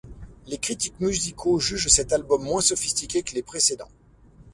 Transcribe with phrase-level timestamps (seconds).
[0.47, 3.91] Les critiques musicaux jugent cet album moins sophistiqué que les précédents.